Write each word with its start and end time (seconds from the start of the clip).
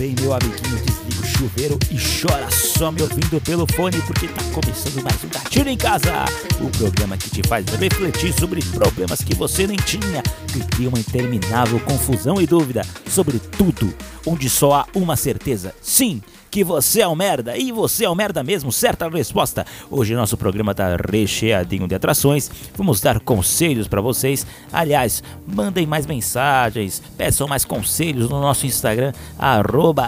bem, 0.00 0.14
meu 0.18 0.32
amiguinho? 0.32 0.82
Desliga 0.82 1.20
o 1.20 1.26
chuveiro 1.26 1.78
e 1.90 1.98
chora 1.98 2.50
só 2.50 2.90
me 2.90 3.02
ouvindo 3.02 3.38
pelo 3.42 3.66
fone, 3.66 4.00
porque 4.06 4.28
tá 4.28 4.42
começando 4.54 5.02
mais 5.02 5.22
um 5.22 5.28
Gatilho 5.28 5.68
em 5.68 5.76
Casa 5.76 6.24
o 6.58 6.70
programa 6.78 7.18
que 7.18 7.28
te 7.28 7.46
faz 7.46 7.66
refletir 7.66 8.32
sobre 8.32 8.62
problemas 8.64 9.20
que 9.20 9.34
você 9.34 9.66
nem 9.66 9.76
tinha, 9.76 10.22
que 10.50 10.60
cria 10.68 10.88
uma 10.88 10.98
interminável 10.98 11.78
confusão 11.80 12.40
e 12.40 12.46
dúvida 12.46 12.80
sobre 13.10 13.38
tudo, 13.38 13.94
onde 14.26 14.48
só 14.48 14.72
há 14.72 14.86
uma 14.94 15.16
certeza: 15.16 15.74
sim 15.82 16.22
que 16.50 16.64
você 16.64 17.02
é 17.02 17.08
um 17.08 17.14
merda 17.14 17.56
e 17.56 17.70
você 17.70 18.04
é 18.04 18.10
um 18.10 18.14
merda 18.14 18.42
mesmo, 18.42 18.72
certa 18.72 19.08
resposta. 19.08 19.64
Hoje 19.90 20.14
nosso 20.14 20.36
programa 20.36 20.74
tá 20.74 20.96
recheadinho 20.96 21.86
de 21.86 21.94
atrações. 21.94 22.50
Vamos 22.76 23.00
dar 23.00 23.20
conselhos 23.20 23.86
para 23.86 24.00
vocês. 24.00 24.46
Aliás, 24.72 25.22
mandem 25.46 25.86
mais 25.86 26.06
mensagens, 26.06 27.02
peçam 27.16 27.46
mais 27.46 27.64
conselhos 27.64 28.28
no 28.28 28.40
nosso 28.40 28.66
Instagram 28.66 29.12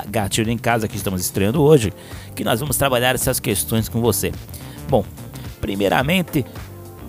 Gatilho 0.08 0.50
em 0.50 0.58
Casa 0.58 0.88
que 0.88 0.96
estamos 0.96 1.20
estreando 1.20 1.62
hoje, 1.62 1.92
que 2.34 2.42
nós 2.42 2.60
vamos 2.60 2.76
trabalhar 2.76 3.14
essas 3.14 3.38
questões 3.38 3.88
com 3.88 4.00
você. 4.00 4.32
Bom, 4.88 5.04
primeiramente 5.60 6.44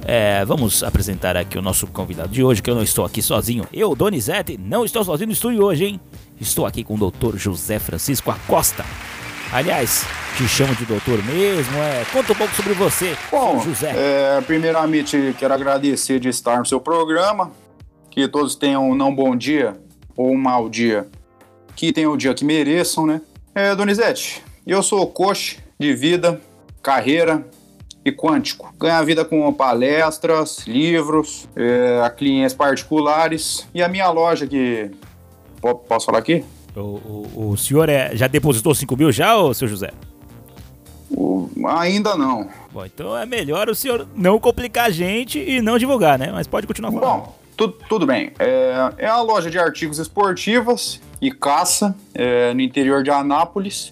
é, 0.05 0.43
vamos 0.45 0.83
apresentar 0.83 1.37
aqui 1.37 1.57
o 1.57 1.61
nosso 1.61 1.87
convidado 1.87 2.29
de 2.29 2.43
hoje, 2.43 2.61
que 2.61 2.69
eu 2.69 2.75
não 2.75 2.83
estou 2.83 3.05
aqui 3.05 3.21
sozinho. 3.21 3.65
Eu, 3.73 3.95
Donizete, 3.95 4.57
não 4.57 4.83
estou 4.85 5.03
sozinho 5.03 5.27
no 5.27 5.33
estúdio 5.33 5.63
hoje, 5.63 5.85
hein? 5.85 5.99
Estou 6.39 6.65
aqui 6.65 6.83
com 6.83 6.95
o 6.95 7.11
Dr. 7.11 7.37
José 7.37 7.79
Francisco 7.79 8.29
Acosta. 8.29 8.85
Aliás, 9.53 10.03
te 10.35 10.47
chamo 10.47 10.73
de 10.73 10.83
doutor 10.83 11.23
mesmo. 11.23 11.77
É, 11.77 12.03
conta 12.11 12.33
um 12.33 12.35
pouco 12.35 12.55
sobre 12.55 12.73
você, 12.73 13.15
Bom, 13.29 13.59
José. 13.59 13.93
É, 13.95 14.41
primeiramente, 14.41 15.35
quero 15.37 15.53
agradecer 15.53 16.19
de 16.19 16.27
estar 16.27 16.57
no 16.57 16.65
seu 16.65 16.81
programa. 16.81 17.51
Que 18.09 18.27
todos 18.27 18.55
tenham 18.55 18.89
um 18.89 18.95
não 18.95 19.13
bom 19.13 19.35
dia 19.35 19.79
ou 20.17 20.31
um 20.31 20.37
mau 20.37 20.67
dia. 20.67 21.07
Que 21.75 21.93
tenham 21.93 22.13
o 22.13 22.17
dia 22.17 22.33
que 22.33 22.43
mereçam, 22.43 23.05
né? 23.05 23.21
É, 23.53 23.75
Donizete, 23.75 24.43
eu 24.65 24.81
sou 24.81 25.05
coach 25.05 25.59
de 25.79 25.93
vida, 25.93 26.41
carreira 26.81 27.45
e 28.03 28.11
quântico. 28.11 28.73
Ganho 28.79 28.95
a 28.95 29.03
vida 29.03 29.23
com 29.23 29.53
palestras, 29.53 30.65
livros, 30.65 31.47
é, 31.55 32.09
clientes 32.17 32.55
particulares 32.55 33.67
e 33.71 33.83
a 33.83 33.87
minha 33.87 34.09
loja 34.09 34.47
que... 34.47 34.89
Posso 35.87 36.07
falar 36.07 36.17
aqui? 36.17 36.43
O, 36.75 36.79
o, 36.79 37.49
o 37.51 37.57
senhor 37.57 37.87
é, 37.87 38.15
já 38.15 38.27
depositou 38.27 38.73
5 38.73 38.97
mil 38.97 39.11
já, 39.11 39.37
ô, 39.37 39.53
seu 39.53 39.67
José? 39.67 39.91
O, 41.09 41.49
ainda 41.67 42.17
não. 42.17 42.49
Bom, 42.71 42.85
então 42.85 43.15
é 43.15 43.25
melhor 43.25 43.69
o 43.69 43.75
senhor 43.75 44.07
não 44.15 44.39
complicar 44.39 44.85
a 44.85 44.89
gente 44.89 45.37
e 45.37 45.61
não 45.61 45.77
divulgar, 45.77 46.17
né? 46.17 46.31
Mas 46.31 46.47
pode 46.47 46.65
continuar 46.65 46.91
falando. 46.91 47.09
Bom, 47.09 47.39
tu, 47.55 47.67
tudo 47.67 48.05
bem. 48.05 48.31
É, 48.39 48.93
é 48.97 49.07
a 49.07 49.21
loja 49.21 49.51
de 49.51 49.59
artigos 49.59 49.99
esportivos 49.99 50.99
e 51.21 51.31
caça 51.31 51.95
é, 52.13 52.53
no 52.53 52.61
interior 52.61 53.03
de 53.03 53.11
Anápolis. 53.11 53.91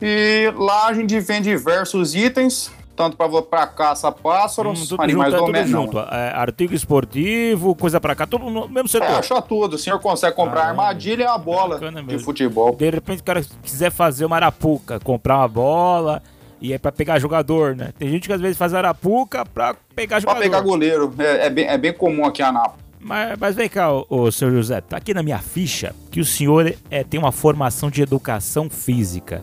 E 0.00 0.52
lá 0.56 0.88
a 0.88 0.94
gente 0.94 1.18
vende 1.20 1.48
diversos 1.48 2.14
itens 2.14 2.70
tanto 2.94 3.16
para 3.16 3.66
caça 3.66 4.12
pássaros, 4.12 4.92
hum, 4.92 4.96
animais 4.98 5.32
junto, 5.32 5.56
é 5.56 5.66
junto. 5.66 5.98
É, 5.98 6.32
artigo 6.34 6.74
esportivo, 6.74 7.74
coisa 7.74 8.00
para 8.00 8.14
cá, 8.14 8.26
tudo 8.26 8.50
no 8.50 8.68
mesmo 8.68 8.88
setor. 8.88 9.08
É, 9.08 9.14
acha 9.16 9.40
tudo. 9.42 9.74
O 9.74 9.78
senhor 9.78 9.98
consegue 9.98 10.34
comprar 10.36 10.62
ah, 10.62 10.68
armadilha 10.68 11.24
e 11.24 11.26
a 11.26 11.38
bola 11.38 11.80
de 12.06 12.18
futebol. 12.18 12.74
De 12.74 12.90
repente 12.90 13.20
o 13.20 13.24
cara 13.24 13.42
quiser 13.62 13.90
fazer 13.90 14.24
uma 14.24 14.36
arapuca, 14.36 15.00
comprar 15.00 15.38
uma 15.38 15.48
bola 15.48 16.22
e 16.60 16.72
é 16.72 16.78
para 16.78 16.92
pegar 16.92 17.18
jogador, 17.18 17.74
né? 17.74 17.92
Tem 17.98 18.08
gente 18.08 18.28
que 18.28 18.32
às 18.32 18.40
vezes 18.40 18.56
faz 18.56 18.72
arapuca 18.72 19.44
para 19.44 19.74
pegar 19.96 20.20
jogador. 20.20 20.38
Para 20.38 20.48
pegar 20.48 20.60
goleiro. 20.60 21.12
É, 21.18 21.46
é, 21.46 21.50
bem, 21.50 21.66
é 21.66 21.76
bem 21.76 21.92
comum 21.92 22.24
aqui 22.24 22.40
em 22.40 22.44
Anápolis. 22.44 22.82
Mas, 23.00 23.36
mas 23.36 23.56
vem 23.56 23.68
cá, 23.68 23.92
ô, 23.92 24.06
ô, 24.08 24.30
senhor 24.30 24.52
José, 24.52 24.80
tá 24.80 24.96
aqui 24.96 25.12
na 25.12 25.24
minha 25.24 25.40
ficha 25.40 25.92
que 26.08 26.20
o 26.20 26.24
senhor 26.24 26.72
é, 26.88 27.02
tem 27.02 27.18
uma 27.18 27.32
formação 27.32 27.90
de 27.90 28.00
educação 28.00 28.70
física. 28.70 29.42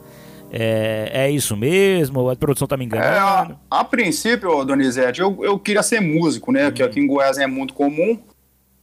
É, 0.51 1.11
é 1.13 1.31
isso 1.31 1.55
mesmo? 1.55 2.29
A 2.29 2.35
produção 2.35 2.67
tá 2.67 2.75
me 2.75 2.85
enganando? 2.85 3.13
É, 3.13 3.19
a, 3.19 3.55
a, 3.69 3.83
princípio, 3.83 4.63
Donizete, 4.65 5.21
eu, 5.21 5.37
eu 5.43 5.59
queria 5.59 5.83
ser 5.83 5.99
músico, 5.99 6.51
né? 6.51 6.67
Uhum. 6.67 6.71
Que 6.71 6.83
aqui 6.83 6.99
em 6.99 7.07
Goiás 7.07 7.37
é 7.37 7.47
muito 7.47 7.73
comum. 7.73 8.19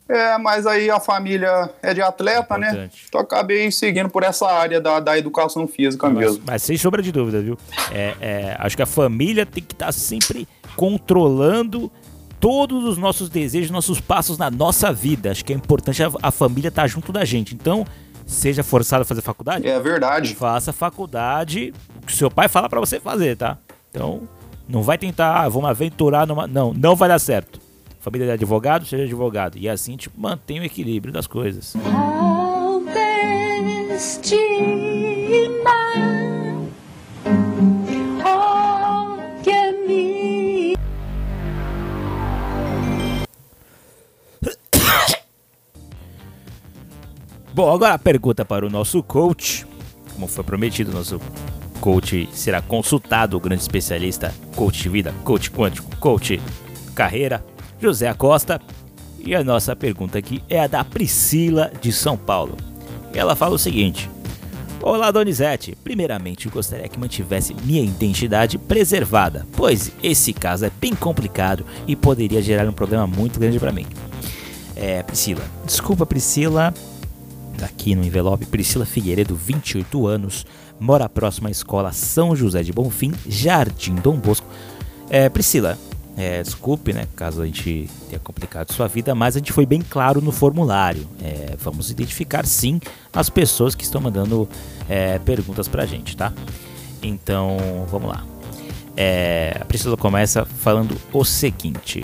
É, 0.09 0.39
mas 0.39 0.67
aí 0.67 0.89
a 0.89 1.01
família 1.01 1.69
é 1.83 1.93
de 1.93 2.01
atleta, 2.01 2.55
é 2.55 2.59
né? 2.59 2.91
Então 3.09 3.21
acabei 3.21 3.71
seguindo 3.73 4.09
por 4.09 4.23
essa 4.23 4.47
área 4.47 4.81
da, 4.81 5.01
da 5.01 5.19
educação 5.19 5.67
física 5.67 6.09
mas, 6.09 6.19
mesmo. 6.19 6.45
Mas 6.47 6.63
sem 6.63 6.77
sombra 6.77 7.03
de 7.03 7.11
dúvida, 7.11 7.41
viu? 7.43 7.59
É, 7.93 8.15
é, 8.21 8.57
acho 8.61 8.77
que 8.77 8.83
a 8.83 8.87
família 8.87 9.45
tem 9.45 9.63
que 9.63 9.75
estar 9.75 9.87
tá 9.87 9.93
sempre 9.93 10.47
controlando 10.77 11.91
todos 12.39 12.85
os 12.85 12.99
nossos 12.99 13.29
desejos, 13.29 13.71
nossos 13.71 14.01
passos 14.01 14.39
na 14.39 14.49
nossa 14.49 14.93
vida. 14.93 15.33
Acho 15.33 15.45
que 15.45 15.53
é 15.53 15.57
importante 15.57 16.01
a, 16.03 16.11
a 16.23 16.31
família 16.31 16.69
estar 16.69 16.83
tá 16.83 16.89
junto 16.89 17.13
da 17.13 17.25
gente. 17.25 17.55
Então, 17.55 17.85
seja 18.27 18.63
forçado 18.63 19.03
a 19.03 19.05
fazer 19.05 19.23
faculdade. 19.23 19.67
É 19.67 19.79
verdade. 19.81 20.35
Faça 20.35 20.73
faculdade, 20.73 21.73
o 22.03 22.07
que 22.07 22.13
seu 22.13 22.31
pai 22.31 22.49
fala 22.49 22.69
para 22.69 22.81
você 22.81 23.01
fazer, 23.01 23.37
tá? 23.37 23.57
Então, 23.91 24.29
não 24.69 24.83
vai 24.83 24.99
tentar, 24.99 25.43
ah, 25.43 25.49
vamos 25.49 25.71
aventurar 25.71 26.27
numa. 26.27 26.47
Não, 26.47 26.75
não 26.75 26.97
vai 26.97 27.09
dar 27.09 27.19
certo. 27.19 27.61
Família 28.01 28.27
de 28.27 28.33
advogado, 28.33 28.85
seja 28.85 29.05
advogado. 29.05 29.57
E 29.57 29.69
assim, 29.69 29.97
tipo, 29.97 30.21
mantém 30.21 30.61
o 30.61 30.65
equilíbrio 30.65 31.13
das 31.13 31.27
coisas. 31.27 31.75
Bom, 47.57 47.73
agora 47.73 47.95
a 47.95 47.99
pergunta 47.99 48.45
para 48.45 48.67
o 48.67 48.69
nosso 48.69 49.03
coach. 49.03 49.67
Como 50.13 50.27
foi 50.27 50.45
prometido, 50.45 50.93
nosso 50.93 51.19
coach 51.81 52.29
será 52.31 52.61
consultado, 52.61 53.35
o 53.35 53.41
grande 53.41 53.63
especialista, 53.63 54.35
coach 54.55 54.83
de 54.83 54.91
vida, 54.91 55.15
coach 55.25 55.51
quântico, 55.51 55.97
coach 55.97 56.39
carreira, 56.95 57.43
José 57.81 58.09
Acosta. 58.09 58.61
E 59.19 59.35
a 59.35 59.43
nossa 59.43 59.75
pergunta 59.75 60.19
aqui 60.19 60.45
é 60.51 60.61
a 60.61 60.67
da 60.67 60.85
Priscila 60.85 61.73
de 61.81 61.95
São 61.95 62.15
Paulo. 62.15 62.59
Ela 63.15 63.35
fala 63.35 63.55
o 63.55 63.59
seguinte: 63.59 64.11
Olá, 64.83 65.11
Donizete. 65.11 65.75
Primeiramente, 65.83 66.51
gostaria 66.51 66.91
que 66.91 67.01
mantivesse 67.01 67.55
minha 67.65 67.83
identidade 67.83 68.59
preservada, 68.59 69.47
pois 69.53 69.91
esse 70.03 70.35
caso 70.35 70.67
é 70.67 70.71
bem 70.79 70.95
complicado 70.95 71.65
e 71.87 71.97
poderia 71.97 72.43
gerar 72.43 72.69
um 72.69 72.73
problema 72.73 73.07
muito 73.07 73.41
grande 73.41 73.59
para 73.59 73.73
mim. 73.73 73.87
É, 74.77 75.03
Priscila. 75.03 75.43
Desculpa, 75.65 76.05
Priscila, 76.05 76.75
aqui 77.65 77.95
no 77.95 78.05
envelope, 78.05 78.47
Priscila 78.47 78.85
Figueiredo, 78.85 79.35
28 79.35 80.07
anos, 80.07 80.47
mora 80.79 81.09
próximo 81.09 81.49
à 81.49 81.51
escola 81.51 81.93
São 81.93 82.35
José 82.37 82.63
de 82.63 82.73
Bonfim, 82.73 83.13
Jardim 83.27 83.95
Dom 83.95 84.17
Bosco. 84.17 84.47
É, 85.09 85.29
Priscila, 85.29 85.79
é, 86.17 86.43
desculpe, 86.43 86.93
né, 86.95 87.07
caso 87.15 87.43
a 87.43 87.47
gente 87.47 87.91
tenha 88.09 88.19
complicado 88.19 88.73
sua 88.73 88.89
vida, 88.89 89.15
mas 89.15 89.37
a 89.37 89.39
gente 89.39 89.53
foi 89.53 89.67
bem 89.67 89.83
claro 89.83 90.21
no 90.23 90.33
formulário. 90.33 91.07
É, 91.23 91.55
vamos 91.59 91.91
identificar 91.91 92.47
sim 92.47 92.81
as 93.13 93.29
pessoas 93.29 93.75
que 93.75 93.85
estão 93.85 94.01
mandando 94.01 94.49
é, 94.89 95.19
perguntas 95.19 95.69
pra 95.69 95.85
gente, 95.85 96.17
tá? 96.17 96.33
Então, 97.03 97.59
vamos 97.91 98.09
lá. 98.09 98.25
É, 98.97 99.59
a 99.61 99.65
Priscila 99.67 99.97
começa 99.97 100.47
falando 100.47 100.97
o 101.13 101.23
seguinte: 101.23 102.03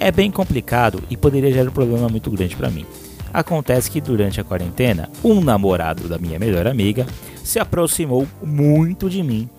É 0.00 0.10
bem 0.10 0.30
complicado 0.30 1.02
e 1.10 1.16
poderia 1.16 1.52
gerar 1.52 1.68
um 1.68 1.72
problema 1.72 2.08
muito 2.08 2.30
grande 2.30 2.56
para 2.56 2.70
mim. 2.70 2.86
Acontece 3.34 3.90
que 3.90 4.00
durante 4.00 4.40
a 4.40 4.44
quarentena, 4.44 5.10
um 5.24 5.40
namorado 5.40 6.08
da 6.08 6.18
minha 6.18 6.38
melhor 6.38 6.68
amiga 6.68 7.04
se 7.42 7.58
aproximou 7.58 8.28
muito 8.40 9.10
de 9.10 9.24
mim. 9.24 9.50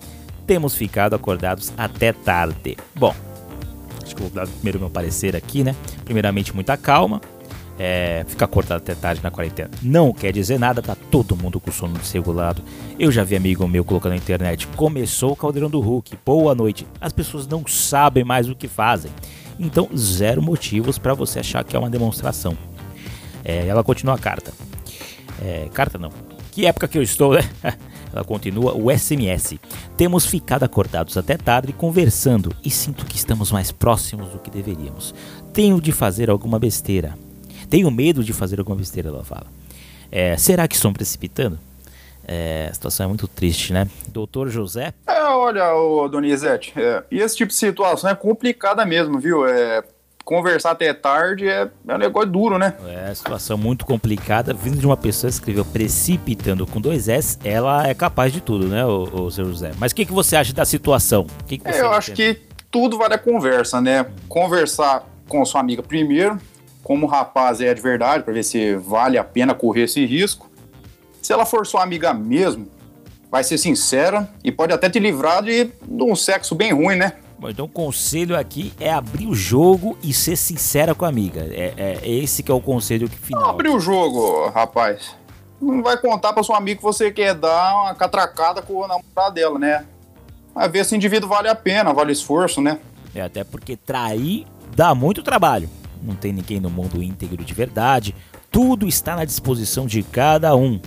Temos 0.46 0.74
ficado 0.74 1.14
acordados 1.14 1.70
até 1.76 2.10
tarde. 2.10 2.74
Bom, 2.94 3.14
acho 4.02 4.16
que 4.16 4.22
vou 4.22 4.30
dar 4.30 4.46
primeiro 4.46 4.80
meu 4.80 4.88
parecer 4.88 5.36
aqui, 5.36 5.62
né? 5.62 5.76
Primeiramente, 6.06 6.54
muita 6.54 6.74
calma. 6.78 7.20
É, 7.78 8.24
ficar 8.26 8.46
acordado 8.46 8.78
até 8.78 8.94
tarde 8.94 9.20
na 9.22 9.30
quarentena 9.30 9.68
não 9.82 10.10
quer 10.10 10.32
dizer 10.32 10.58
nada, 10.58 10.80
tá 10.80 10.96
todo 11.10 11.36
mundo 11.36 11.60
com 11.60 11.70
sono 11.70 11.92
desregulado. 11.98 12.62
Eu 12.98 13.12
já 13.12 13.22
vi 13.22 13.36
amigo 13.36 13.68
meu 13.68 13.84
colocando 13.84 14.12
na 14.12 14.16
internet: 14.16 14.66
começou 14.68 15.32
o 15.32 15.36
caldeirão 15.36 15.68
do 15.68 15.80
Hulk, 15.80 16.18
boa 16.24 16.54
noite. 16.54 16.86
As 16.98 17.12
pessoas 17.12 17.46
não 17.46 17.66
sabem 17.66 18.24
mais 18.24 18.48
o 18.48 18.56
que 18.56 18.68
fazem. 18.68 19.12
Então, 19.60 19.90
zero 19.94 20.40
motivos 20.40 20.96
para 20.96 21.12
você 21.12 21.40
achar 21.40 21.62
que 21.62 21.76
é 21.76 21.78
uma 21.78 21.90
demonstração. 21.90 22.56
É, 23.46 23.68
ela 23.68 23.84
continua 23.84 24.16
a 24.16 24.18
carta. 24.18 24.52
É, 25.40 25.68
carta 25.72 25.96
não. 25.96 26.10
Que 26.50 26.66
época 26.66 26.88
que 26.88 26.98
eu 26.98 27.02
estou, 27.02 27.34
né? 27.34 27.42
Ela 28.12 28.24
continua 28.24 28.74
o 28.74 28.90
SMS. 28.90 29.58
Temos 29.94 30.24
ficado 30.24 30.62
acordados 30.62 31.18
até 31.18 31.36
tarde 31.36 31.72
conversando 31.72 32.50
e 32.64 32.70
sinto 32.70 33.04
que 33.04 33.14
estamos 33.14 33.52
mais 33.52 33.70
próximos 33.70 34.30
do 34.30 34.38
que 34.38 34.50
deveríamos. 34.50 35.14
Tenho 35.52 35.78
de 35.80 35.92
fazer 35.92 36.30
alguma 36.30 36.58
besteira. 36.58 37.14
Tenho 37.68 37.90
medo 37.90 38.24
de 38.24 38.32
fazer 38.32 38.58
alguma 38.58 38.76
besteira, 38.76 39.10
ela 39.10 39.22
fala. 39.22 39.46
É, 40.10 40.34
será 40.38 40.66
que 40.66 40.74
estou 40.74 40.90
precipitando? 40.92 41.58
É, 42.26 42.68
a 42.70 42.74
situação 42.74 43.04
é 43.04 43.08
muito 43.08 43.28
triste, 43.28 43.72
né? 43.72 43.86
Doutor 44.08 44.48
José? 44.48 44.94
É, 45.06 45.22
olha, 45.24 46.08
Donizete, 46.08 46.72
é, 46.74 47.04
e 47.10 47.20
esse 47.20 47.36
tipo 47.36 47.50
de 47.50 47.56
situação 47.56 48.08
é 48.08 48.14
complicada 48.14 48.84
mesmo, 48.86 49.20
viu? 49.20 49.46
É, 49.46 49.84
conversar 50.26 50.72
até 50.72 50.92
tarde 50.92 51.48
é, 51.48 51.68
é 51.86 51.94
um 51.94 51.98
negócio 51.98 52.28
duro, 52.28 52.58
né? 52.58 52.74
É, 52.84 53.14
situação 53.14 53.56
muito 53.56 53.86
complicada. 53.86 54.52
Vindo 54.52 54.76
de 54.76 54.84
uma 54.84 54.96
pessoa 54.96 55.30
que 55.30 55.34
escreveu 55.34 55.64
precipitando 55.64 56.66
com 56.66 56.80
dois 56.80 57.08
S, 57.08 57.38
ela 57.44 57.86
é 57.86 57.94
capaz 57.94 58.32
de 58.32 58.40
tudo, 58.40 58.66
né, 58.66 58.84
o, 58.84 59.26
o 59.26 59.30
seu 59.30 59.44
José? 59.44 59.70
Mas 59.78 59.92
o 59.92 59.94
que, 59.94 60.04
que 60.04 60.12
você 60.12 60.34
acha 60.34 60.52
da 60.52 60.64
situação? 60.64 61.28
Que 61.46 61.58
que 61.58 61.68
é, 61.68 61.80
eu 61.80 61.92
acho 61.92 62.12
que 62.12 62.40
tudo 62.72 62.98
vale 62.98 63.14
a 63.14 63.18
conversa, 63.18 63.80
né? 63.80 64.04
Conversar 64.28 65.06
com 65.28 65.44
sua 65.44 65.60
amiga 65.60 65.82
primeiro, 65.82 66.38
como 66.82 67.06
o 67.06 67.08
rapaz 67.08 67.60
é 67.60 67.72
de 67.72 67.80
verdade, 67.80 68.24
para 68.24 68.34
ver 68.34 68.42
se 68.42 68.74
vale 68.74 69.16
a 69.16 69.24
pena 69.24 69.54
correr 69.54 69.82
esse 69.82 70.04
risco. 70.04 70.50
Se 71.22 71.32
ela 71.32 71.46
for 71.46 71.64
sua 71.64 71.84
amiga 71.84 72.12
mesmo, 72.12 72.68
vai 73.30 73.44
ser 73.44 73.58
sincera 73.58 74.28
e 74.42 74.50
pode 74.50 74.72
até 74.72 74.90
te 74.90 74.98
livrar 74.98 75.44
de, 75.44 75.66
de 75.66 76.02
um 76.02 76.16
sexo 76.16 76.56
bem 76.56 76.72
ruim, 76.72 76.96
né? 76.96 77.12
Bom, 77.38 77.50
então 77.50 77.66
o 77.66 77.68
conselho 77.68 78.36
aqui 78.36 78.72
é 78.80 78.90
abrir 78.90 79.26
o 79.26 79.34
jogo 79.34 79.98
e 80.02 80.12
ser 80.12 80.36
sincera 80.36 80.94
com 80.94 81.04
a 81.04 81.08
amiga. 81.08 81.42
É, 81.50 81.74
é 82.02 82.10
esse 82.10 82.42
que 82.42 82.50
é 82.50 82.54
o 82.54 82.60
conselho 82.60 83.08
final. 83.08 83.42
Não 83.42 83.50
abrir 83.50 83.68
o 83.68 83.78
jogo, 83.78 84.48
rapaz. 84.48 85.14
Não 85.60 85.82
vai 85.82 85.96
contar 85.98 86.32
pra 86.32 86.42
sua 86.42 86.56
amiga 86.56 86.78
que 86.78 86.82
você 86.82 87.10
quer 87.10 87.34
dar 87.34 87.74
uma 87.82 87.94
catracada 87.94 88.62
com 88.62 88.74
o 88.74 88.86
namorado 88.86 89.34
dela, 89.34 89.58
né? 89.58 89.84
Vai 90.54 90.68
ver 90.68 90.84
se 90.84 90.94
o 90.94 90.96
indivíduo 90.96 91.28
vale 91.28 91.48
a 91.48 91.54
pena, 91.54 91.92
vale 91.92 92.10
o 92.10 92.12
esforço, 92.12 92.60
né? 92.62 92.78
É, 93.14 93.20
até 93.20 93.44
porque 93.44 93.76
trair 93.76 94.46
dá 94.74 94.94
muito 94.94 95.22
trabalho. 95.22 95.68
Não 96.02 96.14
tem 96.14 96.32
ninguém 96.32 96.60
no 96.60 96.70
mundo 96.70 97.02
íntegro 97.02 97.44
de 97.44 97.54
verdade. 97.54 98.14
Tudo 98.50 98.86
está 98.86 99.16
na 99.16 99.24
disposição 99.24 99.86
de 99.86 100.02
cada 100.02 100.54
um. 100.56 100.80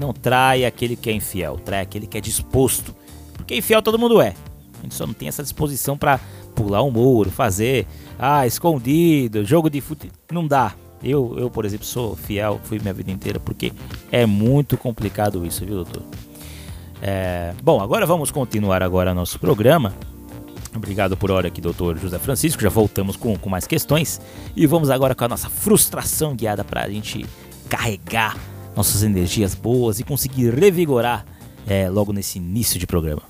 Não 0.00 0.12
trai 0.12 0.64
aquele 0.64 0.94
que 0.94 1.10
é 1.10 1.12
infiel, 1.12 1.56
trai 1.56 1.80
aquele 1.80 2.06
que 2.06 2.18
é 2.18 2.20
disposto. 2.20 2.94
Porque 3.34 3.56
infiel 3.56 3.82
todo 3.82 3.98
mundo 3.98 4.20
é. 4.20 4.34
A 4.78 4.82
gente 4.82 4.94
só 4.94 5.06
não 5.06 5.14
tem 5.14 5.28
essa 5.28 5.42
disposição 5.42 5.96
para 5.96 6.20
pular 6.54 6.82
um 6.82 6.90
muro, 6.90 7.30
fazer, 7.30 7.86
ah, 8.18 8.46
escondido, 8.46 9.44
jogo 9.44 9.68
de 9.68 9.80
futebol. 9.80 10.16
Não 10.32 10.46
dá. 10.46 10.74
Eu, 11.02 11.34
eu, 11.38 11.50
por 11.50 11.64
exemplo, 11.64 11.86
sou 11.86 12.16
fiel, 12.16 12.60
fui 12.64 12.78
minha 12.80 12.92
vida 12.92 13.10
inteira, 13.10 13.38
porque 13.38 13.72
é 14.10 14.26
muito 14.26 14.76
complicado 14.76 15.44
isso, 15.46 15.64
viu, 15.64 15.76
doutor? 15.76 16.02
É... 17.00 17.54
Bom, 17.62 17.80
agora 17.80 18.04
vamos 18.04 18.30
continuar 18.30 18.82
agora 18.82 19.14
nosso 19.14 19.38
programa. 19.38 19.94
Obrigado 20.74 21.16
por 21.16 21.30
hora 21.30 21.48
aqui, 21.48 21.60
doutor 21.60 21.96
José 21.98 22.18
Francisco. 22.18 22.60
Já 22.60 22.68
voltamos 22.68 23.16
com, 23.16 23.36
com 23.36 23.48
mais 23.48 23.66
questões. 23.66 24.20
E 24.54 24.66
vamos 24.66 24.90
agora 24.90 25.14
com 25.14 25.24
a 25.24 25.28
nossa 25.28 25.48
frustração 25.48 26.34
guiada 26.34 26.64
para 26.64 26.84
a 26.84 26.90
gente 26.90 27.24
carregar 27.68 28.36
nossas 28.76 29.02
energias 29.02 29.54
boas 29.54 29.98
e 29.98 30.04
conseguir 30.04 30.54
revigorar 30.54 31.24
é, 31.66 31.88
logo 31.88 32.12
nesse 32.12 32.38
início 32.38 32.78
de 32.78 32.86
programa. 32.86 33.22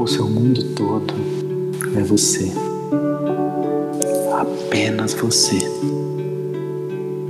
O 0.00 0.06
seu 0.06 0.26
mundo 0.26 0.62
todo 0.74 1.12
é 1.94 2.00
você. 2.00 2.50
Apenas 4.32 5.12
você. 5.12 5.58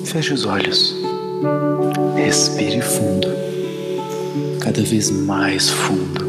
Feche 0.05 0.33
os 0.33 0.47
olhos. 0.47 0.95
Respire 2.15 2.81
fundo. 2.81 3.27
Cada 4.61 4.81
vez 4.83 5.11
mais 5.11 5.69
fundo. 5.69 6.25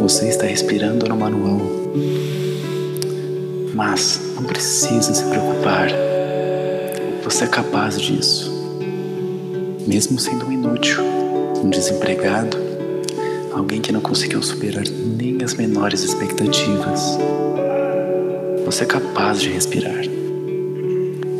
Você 0.00 0.28
está 0.28 0.46
respirando 0.46 1.08
no 1.08 1.16
manual. 1.16 1.60
Mas 3.74 4.20
não 4.36 4.44
precisa 4.44 5.12
se 5.12 5.24
preocupar. 5.24 5.88
Você 7.24 7.42
é 7.42 7.48
capaz 7.48 8.00
disso. 8.00 8.52
Mesmo 9.84 10.16
sendo 10.20 10.46
um 10.46 10.52
inútil, 10.52 11.02
um 11.60 11.68
desempregado, 11.68 12.63
alguém 13.56 13.80
que 13.80 13.92
não 13.92 14.00
conseguiu 14.00 14.42
superar 14.42 14.84
nem 14.84 15.42
as 15.42 15.54
menores 15.54 16.02
expectativas. 16.02 17.18
Você 18.64 18.84
é 18.84 18.86
capaz 18.86 19.40
de 19.40 19.50
respirar. 19.50 20.04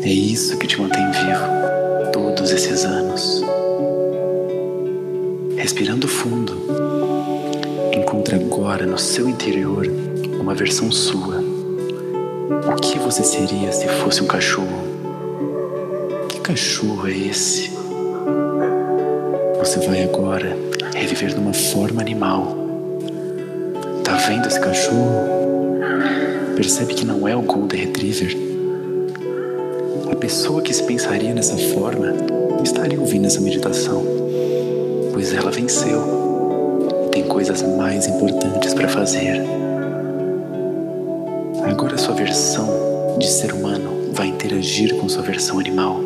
É 0.01 0.09
isso 0.09 0.57
que 0.57 0.67
te 0.67 0.79
mantém 0.79 1.03
vivo 1.11 2.11
todos 2.13 2.51
esses 2.51 2.85
anos. 2.85 3.43
Respirando 5.57 6.07
fundo, 6.07 6.55
encontre 7.93 8.35
agora 8.35 8.85
no 8.85 8.97
seu 8.97 9.27
interior 9.27 9.87
uma 10.39 10.53
versão 10.53 10.91
sua. 10.91 11.43
O 12.71 12.75
que 12.79 12.99
você 12.99 13.23
seria 13.23 13.71
se 13.71 13.87
fosse 13.87 14.21
um 14.21 14.27
cachorro? 14.27 14.85
Que 16.29 16.39
cachorro 16.39 17.07
é 17.07 17.11
esse? 17.11 17.71
Você 19.59 19.79
vai 19.79 20.03
agora 20.03 20.55
reviver 21.05 21.35
numa 21.35 21.53
forma 21.53 22.01
animal. 22.01 22.55
Tá 24.03 24.15
vendo 24.27 24.47
esse 24.47 24.59
cachorro? 24.59 25.29
Percebe 26.55 26.95
que 26.95 27.05
não 27.05 27.27
é 27.27 27.35
o 27.35 27.43
Golden 27.43 27.79
Retriever? 27.79 28.35
A 30.11 30.15
pessoa 30.15 30.63
que 30.63 30.73
se 30.73 30.81
pensaria 30.83 31.33
nessa 31.33 31.55
forma 31.73 32.11
estaria 32.63 32.99
ouvindo 32.99 33.27
essa 33.27 33.39
meditação, 33.39 34.03
pois 35.13 35.31
ela 35.31 35.51
venceu 35.51 36.25
tem 37.11 37.23
coisas 37.23 37.61
mais 37.61 38.07
importantes 38.07 38.73
para 38.73 38.89
fazer. 38.89 39.43
Agora 41.69 41.97
sua 41.97 42.15
versão 42.15 43.15
de 43.19 43.27
ser 43.27 43.53
humano 43.53 44.11
vai 44.11 44.27
interagir 44.27 44.95
com 44.95 45.07
sua 45.07 45.21
versão 45.21 45.59
animal. 45.59 46.01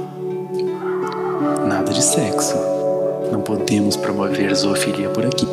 Nada 1.67 1.93
de 1.93 2.03
sexo 2.03 2.68
não 3.31 3.41
podemos 3.41 3.95
promover 3.95 4.53
zoofilia 4.55 5.09
por 5.09 5.25
aqui. 5.25 5.47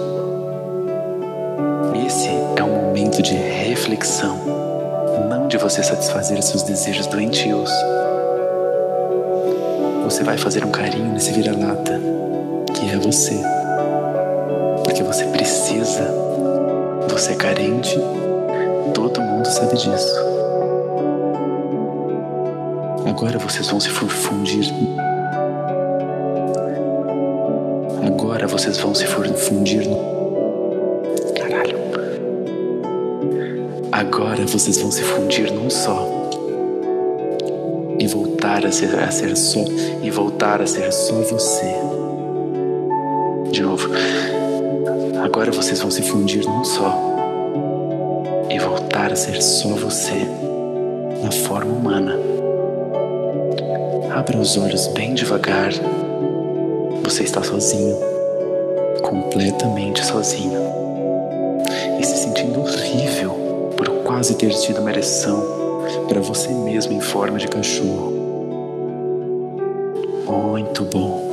Esse 2.06 2.28
é 2.56 2.62
um 2.62 2.68
momento 2.68 3.22
de 3.22 3.34
reflexão, 3.34 4.38
não 5.28 5.48
de 5.48 5.56
você 5.56 5.82
satisfazer 5.82 6.42
seus 6.42 6.62
desejos 6.62 7.06
doentios. 7.06 7.70
Você 10.04 10.22
vai 10.22 10.38
fazer 10.38 10.64
um 10.64 10.70
carinho 10.70 11.12
nesse 11.12 11.32
vira-lata, 11.32 12.00
que 12.74 12.90
é 12.90 12.96
você. 12.96 13.40
Porque 14.84 15.02
você 15.02 15.24
precisa. 15.26 16.14
Você 17.08 17.32
é 17.32 17.34
carente, 17.34 17.98
todo 18.94 19.20
mundo 19.20 19.46
sabe 19.46 19.76
disso. 19.76 20.14
Agora 23.08 23.38
vocês 23.38 23.68
vão 23.68 23.80
se 23.80 23.88
fundir 23.88 24.72
vocês 28.56 28.78
vão 28.78 28.94
se 28.94 29.04
fundir 29.04 29.86
no. 29.86 29.98
Caralho. 31.34 31.76
Agora 33.92 34.46
vocês 34.46 34.80
vão 34.80 34.90
se 34.90 35.02
fundir 35.02 35.52
num 35.52 35.68
só. 35.68 36.08
E 37.98 38.06
voltar 38.06 38.64
a 38.64 38.72
ser, 38.72 38.98
a 38.98 39.10
ser 39.10 39.36
só. 39.36 39.60
E 40.02 40.10
voltar 40.10 40.62
a 40.62 40.66
ser 40.66 40.90
só 40.90 41.16
você. 41.16 41.70
De 43.52 43.60
novo. 43.60 43.90
Agora 45.22 45.52
vocês 45.52 45.78
vão 45.82 45.90
se 45.90 46.00
fundir 46.00 46.42
num 46.46 46.64
só. 46.64 46.98
E 48.48 48.58
voltar 48.58 49.12
a 49.12 49.16
ser 49.16 49.42
só 49.42 49.68
você. 49.68 50.26
Na 51.22 51.30
forma 51.30 51.74
humana. 51.74 52.18
Abra 54.14 54.38
os 54.38 54.56
olhos 54.56 54.86
bem 54.88 55.12
devagar. 55.12 55.72
Você 57.04 57.22
está 57.22 57.42
sozinho, 57.42 58.15
completamente 59.22 60.04
sozinho, 60.04 60.60
e 61.98 62.04
se 62.04 62.16
sentindo 62.18 62.60
horrível 62.60 63.70
por 63.76 63.88
quase 64.04 64.34
ter 64.34 64.50
tido 64.50 64.80
uma 64.80 64.90
ereção 64.90 65.42
para 66.06 66.20
você 66.20 66.48
mesmo 66.48 66.92
em 66.92 67.00
forma 67.00 67.38
de 67.38 67.48
cachorro. 67.48 68.12
Muito 70.26 70.84
bom. 70.84 71.24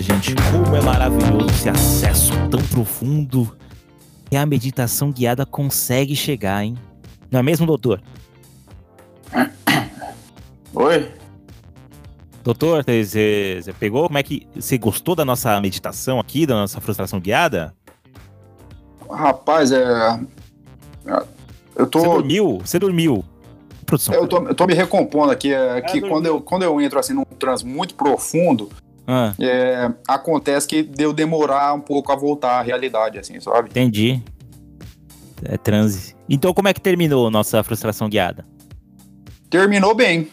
gente, 0.00 0.34
como 0.50 0.74
é 0.74 0.80
maravilhoso 0.80 1.46
esse 1.50 1.68
acesso 1.68 2.32
tão 2.50 2.60
profundo 2.62 3.56
que 4.34 4.38
a 4.38 4.44
meditação 4.44 5.12
guiada 5.12 5.46
consegue 5.46 6.16
chegar, 6.16 6.64
hein? 6.64 6.76
Não 7.30 7.38
é 7.38 7.42
mesmo, 7.44 7.64
doutor? 7.64 8.02
Oi? 10.74 11.12
Doutor, 12.42 12.84
você 12.84 13.62
pegou? 13.78 14.08
Como 14.08 14.18
é 14.18 14.24
que. 14.24 14.44
Você 14.56 14.76
gostou 14.76 15.14
da 15.14 15.24
nossa 15.24 15.60
meditação 15.60 16.18
aqui, 16.18 16.46
da 16.46 16.54
nossa 16.54 16.80
frustração 16.80 17.20
guiada? 17.20 17.72
Rapaz, 19.08 19.70
é. 19.70 20.18
Eu 21.76 21.86
tô. 21.86 22.00
Você 22.00 22.06
dormiu? 22.06 22.58
Você 22.64 22.78
dormiu. 22.80 23.24
produção? 23.86 24.16
Eu 24.16 24.26
tô, 24.26 24.38
eu 24.48 24.54
tô 24.56 24.66
me 24.66 24.74
recompondo 24.74 25.30
aqui, 25.30 25.54
é 25.54 25.80
que 25.80 26.00
quando 26.00 26.26
eu, 26.26 26.40
quando 26.40 26.64
eu 26.64 26.80
entro 26.80 26.98
assim 26.98 27.12
num 27.12 27.24
trans 27.38 27.62
muito 27.62 27.94
profundo, 27.94 28.68
Ah, 29.06 29.34
é, 29.38 29.92
acontece 30.08 30.66
que 30.66 30.82
deu 30.82 31.12
demorar 31.12 31.74
um 31.74 31.80
pouco 31.80 32.10
a 32.12 32.16
voltar 32.16 32.58
à 32.58 32.62
realidade, 32.62 33.18
assim, 33.18 33.38
sabe? 33.40 33.68
entendi. 33.70 34.22
É 35.44 35.58
transe. 35.58 36.14
Então 36.28 36.54
como 36.54 36.68
é 36.68 36.72
que 36.74 36.80
terminou 36.80 37.30
nossa 37.30 37.62
frustração 37.62 38.08
guiada? 38.08 38.46
Terminou 39.50 39.94
bem. 39.94 40.28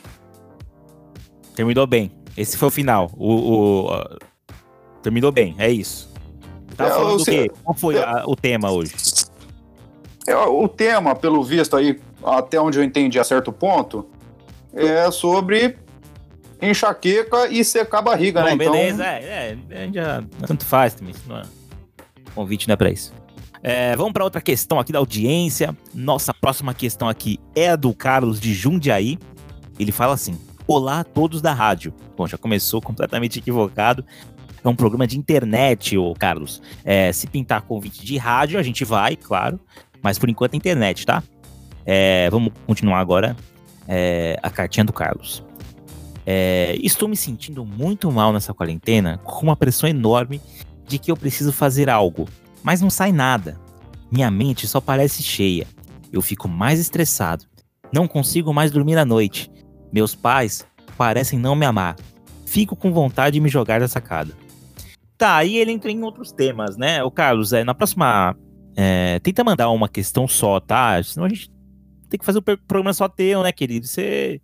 Terminou 1.56 1.86
bem. 1.86 2.12
Esse 2.38 2.58
foi 2.58 2.70
o 2.70 2.72
final. 2.72 3.12
O, 3.18 3.34
o- 3.88 3.90
a- 3.94 4.18
Terminou 5.04 5.32
bem, 5.32 5.56
é 5.58 5.70
isso. 5.70 6.10
Tá 6.78 6.86
É, 6.86 6.90
falando 6.92 7.18
do 7.18 7.26
quê? 7.26 7.52
Qual 7.64 7.76
foi 7.76 7.98
a- 8.02 8.24
o 8.26 8.36
tema 8.36 8.72
hoje? 8.72 8.94
É, 10.28 10.36
o 10.36 10.68
tema, 10.68 11.16
pelo 11.16 11.44
visto 11.44 11.76
aí, 11.76 12.00
até 12.24 12.62
onde 12.62 12.78
eu 12.80 12.84
entendi 12.84 13.20
a 13.20 13.24
certo 13.24 13.52
ponto, 13.52 14.08
é 14.74 15.10
sobre 15.12 15.78
enxaqueca 16.62 17.48
e 17.48 17.64
secar 17.64 18.00
a 18.00 18.02
barriga, 18.02 18.44
né? 18.44 18.52
Bom, 18.52 18.58
beleza, 18.58 19.06
é, 19.06 19.58
é, 19.70 19.86
é, 19.86 19.90
já 19.92 20.24
tanto 20.46 20.66
faz 20.66 20.94
também, 20.94 21.14
isso 21.14 21.24
não 21.28 21.38
é- 21.38 21.44
convite 22.36 22.68
não 22.68 22.74
é 22.74 22.78
pra 22.78 22.90
isso. 22.90 23.14
É, 23.64 23.96
vamos 23.96 24.14
pra 24.14 24.24
outra 24.24 24.42
questão 24.42 24.80
aqui 24.80 24.92
da 24.92 25.00
audiência. 25.00 25.76
Nossa 25.94 26.34
próxima 26.34 26.74
questão 26.74 27.08
aqui 27.08 27.40
é 27.56 27.70
a 27.70 27.76
do 27.76 27.94
Carlos 27.94 28.40
de 28.40 28.54
Jundiaí. 28.54 29.20
Ele 29.80 29.92
fala 29.92 30.14
assim: 30.14 30.36
Olá 30.66 31.02
a 31.02 31.04
todos 31.04 31.42
da 31.42 31.54
rádio. 31.54 31.94
Bom, 32.18 32.26
já 32.26 32.38
começou 32.38 32.82
completamente 32.82 33.38
equivocado. 33.40 34.04
É 34.64 34.68
um 34.68 34.76
programa 34.76 35.06
de 35.06 35.18
internet, 35.18 35.98
ô 35.98 36.14
Carlos. 36.14 36.62
É, 36.84 37.12
se 37.12 37.28
pintar 37.28 37.62
convite 37.64 38.06
de 38.06 38.18
rádio, 38.18 38.60
a 38.60 38.64
gente 38.64 38.86
vai, 38.86 39.16
claro. 39.16 39.60
Mas 40.02 40.18
por 40.18 40.30
enquanto 40.30 40.54
é 40.54 40.58
internet, 40.58 41.06
tá? 41.06 41.22
É, 41.86 42.30
vamos 42.32 42.54
continuar 42.66 43.00
agora. 43.00 43.36
É, 43.88 44.40
a 44.42 44.50
cartinha 44.50 44.84
do 44.86 44.94
Carlos. 44.94 45.44
É, 46.26 46.78
estou 46.82 47.08
me 47.08 47.18
sentindo 47.18 47.66
muito 47.66 48.12
mal 48.12 48.32
nessa 48.32 48.54
quarentena, 48.54 49.18
com 49.24 49.44
uma 49.44 49.56
pressão 49.56 49.90
enorme 49.90 50.42
de 50.88 51.00
que 51.00 51.12
eu 51.12 51.18
preciso 51.18 51.52
fazer 51.52 51.90
algo, 51.90 52.28
mas 52.64 52.82
não 52.82 52.90
sai 52.90 53.12
nada. 53.12 53.60
Minha 54.12 54.30
mente 54.30 54.68
só 54.68 54.82
parece 54.82 55.24
cheia. 55.24 55.66
Eu 56.12 56.22
fico 56.22 56.48
mais 56.48 56.80
estressado. 56.80 57.46
Não 57.94 58.08
consigo 58.08 58.54
mais 58.54 58.72
dormir 58.72 58.98
à 58.98 59.06
noite. 59.06 59.50
Meus 59.92 60.14
pais 60.14 60.66
parecem 60.98 61.40
não 61.40 61.56
me 61.56 61.66
amar. 61.66 61.96
Fico 62.46 62.76
com 62.76 62.92
vontade 62.92 63.36
de 63.36 63.40
me 63.40 63.50
jogar 63.50 63.80
da 63.80 63.88
sacada. 63.88 64.34
Tá, 65.18 65.38
aí 65.38 65.58
ele 65.58 65.72
entra 65.72 65.92
em 65.92 66.04
outros 66.04 66.32
temas, 66.32 66.76
né? 66.76 67.04
O 67.04 67.10
Carlos, 67.10 67.54
é, 67.54 67.64
na 67.64 67.74
próxima. 67.74 68.36
é, 68.76 69.20
tenta 69.20 69.44
mandar 69.44 69.70
uma 69.70 69.88
questão 69.88 70.28
só, 70.28 70.60
tá? 70.60 71.02
Senão 71.04 71.26
a 71.26 71.30
gente 71.30 71.50
tem 72.10 72.20
que 72.20 72.26
fazer 72.26 72.40
o 72.40 72.42
programa 72.42 72.92
só 72.92 73.08
teu, 73.08 73.44
né, 73.44 73.52
querido? 73.52 73.88
Você 73.88 74.42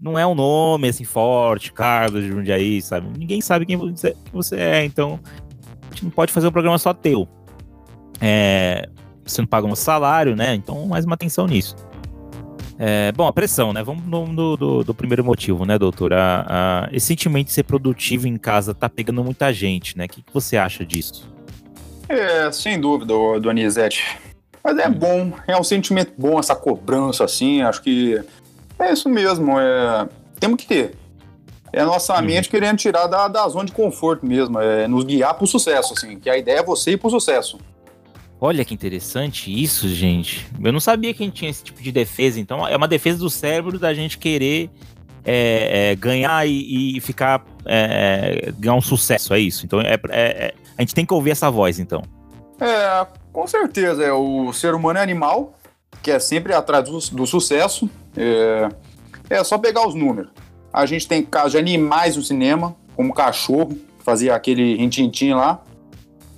não 0.00 0.18
é 0.18 0.26
um 0.26 0.34
nome 0.34 0.88
assim 0.88 1.04
forte, 1.04 1.72
Carlos 1.72 2.22
de 2.22 2.28
Jundiaí, 2.28 2.80
sabe? 2.82 3.08
Ninguém 3.18 3.40
sabe 3.40 3.66
quem 3.66 3.76
você, 4.32 4.56
é, 4.56 4.84
então 4.84 5.18
a 5.90 5.94
gente 5.94 6.04
não 6.04 6.10
pode 6.10 6.32
fazer 6.32 6.46
um 6.48 6.52
programa 6.52 6.78
só 6.78 6.92
teu. 6.94 7.28
É, 8.20 8.88
você 9.24 9.40
não 9.40 9.48
paga 9.48 9.66
um 9.66 9.74
salário, 9.74 10.34
né? 10.36 10.54
Então 10.54 10.86
mais 10.86 11.04
uma 11.04 11.14
atenção 11.14 11.46
nisso. 11.46 11.74
É, 12.80 13.10
bom, 13.10 13.26
a 13.26 13.32
pressão, 13.32 13.72
né? 13.72 13.82
Vamos 13.82 14.04
no, 14.06 14.24
no- 14.26 14.56
do, 14.56 14.84
do 14.84 14.94
primeiro 14.94 15.24
motivo, 15.24 15.64
né, 15.64 15.76
doutor? 15.76 16.12
A- 16.12 16.46
a- 16.48 16.88
esse 16.92 17.06
sentimento 17.06 17.46
de 17.48 17.52
ser 17.52 17.64
produtivo 17.64 18.28
em 18.28 18.36
casa 18.36 18.72
tá 18.72 18.88
pegando 18.88 19.24
muita 19.24 19.52
gente, 19.52 19.98
né? 19.98 20.04
O 20.04 20.08
que, 20.08 20.22
que 20.22 20.32
você 20.32 20.56
acha 20.56 20.86
disso? 20.86 21.28
É, 22.08 22.50
sem 22.52 22.80
dúvida, 22.80 23.12
Donizete. 23.40 24.16
Mas 24.62 24.78
é 24.78 24.88
bom, 24.88 25.32
é 25.48 25.56
um 25.56 25.64
sentimento 25.64 26.12
bom 26.16 26.38
essa 26.38 26.54
cobrança, 26.54 27.24
assim, 27.24 27.62
acho 27.62 27.82
que 27.82 28.22
é 28.78 28.92
isso 28.92 29.08
mesmo, 29.08 29.58
é, 29.58 30.08
temos 30.38 30.58
que 30.62 30.66
ter. 30.66 30.96
É 31.72 31.80
a 31.82 31.84
nossa 31.86 32.14
Uhum. 32.16 32.22
mente 32.22 32.48
querendo 32.48 32.78
tirar 32.78 33.06
da, 33.06 33.28
da 33.28 33.46
zona 33.48 33.66
de 33.66 33.72
conforto 33.72 34.24
mesmo, 34.24 34.58
é 34.58 34.88
nos 34.88 35.04
guiar 35.04 35.34
pro 35.34 35.46
sucesso, 35.46 35.92
assim, 35.92 36.18
que 36.18 36.30
a 36.30 36.36
ideia 36.38 36.60
é 36.60 36.62
você 36.62 36.92
ir 36.92 36.96
pro 36.96 37.10
sucesso. 37.10 37.58
Olha 38.40 38.64
que 38.64 38.72
interessante 38.72 39.50
isso, 39.52 39.88
gente. 39.88 40.46
Eu 40.62 40.72
não 40.72 40.78
sabia 40.80 41.12
que 41.12 41.22
a 41.22 41.26
gente 41.26 41.34
tinha 41.34 41.50
esse 41.50 41.62
tipo 41.64 41.82
de 41.82 41.90
defesa. 41.90 42.38
Então, 42.38 42.66
é 42.66 42.76
uma 42.76 42.86
defesa 42.86 43.18
do 43.18 43.28
cérebro 43.28 43.78
da 43.80 43.92
gente 43.92 44.16
querer 44.16 44.70
é, 45.24 45.90
é, 45.90 45.96
ganhar 45.96 46.46
e, 46.48 46.96
e 46.96 47.00
ficar. 47.00 47.44
é, 47.66 48.50
ganhar 48.56 48.74
um 48.76 48.80
sucesso, 48.80 49.34
é 49.34 49.40
isso. 49.40 49.66
Então, 49.66 49.80
é, 49.80 49.94
é- 49.94 49.98
é- 50.10 50.54
a 50.76 50.80
gente 50.82 50.94
tem 50.94 51.04
que 51.04 51.12
ouvir 51.12 51.32
essa 51.32 51.50
voz, 51.50 51.78
então. 51.80 52.00
É, 52.60 53.06
com 53.32 53.46
certeza, 53.46 54.14
o 54.14 54.52
ser 54.54 54.72
humano 54.74 54.98
é 55.00 55.02
animal, 55.02 55.57
que 56.02 56.10
é 56.10 56.18
sempre 56.18 56.52
atrás 56.52 56.84
do, 56.84 57.16
do 57.16 57.26
sucesso, 57.26 57.88
é, 58.16 58.68
é 59.30 59.44
só 59.44 59.58
pegar 59.58 59.86
os 59.86 59.94
números. 59.94 60.30
A 60.72 60.86
gente 60.86 61.06
tem 61.08 61.22
casos 61.22 61.52
de 61.52 61.58
animais 61.58 62.16
no 62.16 62.22
cinema, 62.22 62.76
como 62.94 63.12
cachorro, 63.12 63.68
que 63.68 64.04
fazia 64.04 64.34
aquele 64.34 64.76
rintintim 64.76 65.32
lá, 65.32 65.62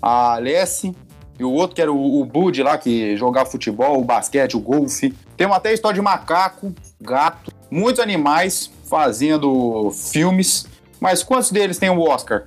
a 0.01 0.35
Alessi, 0.35 0.95
e 1.39 1.45
o 1.45 1.51
outro 1.51 1.75
que 1.75 1.83
era 1.83 1.91
o, 1.91 2.21
o 2.21 2.25
Bud 2.25 2.63
lá, 2.63 2.77
que 2.77 3.17
jogava 3.17 3.49
futebol, 3.49 3.99
o 3.99 4.05
basquete, 4.05 4.57
o 4.57 4.61
golfe. 4.61 5.15
Temos 5.37 5.57
até 5.57 5.73
história 5.73 5.95
de 5.95 6.03
macaco, 6.03 6.75
gato, 7.01 7.51
muitos 7.71 8.01
animais 8.01 8.71
fazendo 8.89 9.91
filmes, 9.91 10.67
mas 11.01 11.23
quantos 11.23 11.51
deles 11.51 11.79
têm 11.79 11.89
o 11.89 12.01
Oscar? 12.01 12.47